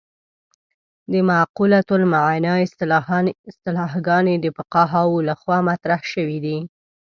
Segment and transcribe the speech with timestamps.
[1.11, 2.51] د معقولة المعنی
[3.49, 6.57] اصطلاحګانې د فقهاوو له خوا مطرح شوې دي.